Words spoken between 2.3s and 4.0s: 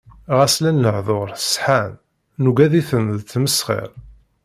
nuggad-iten d ttmesxir.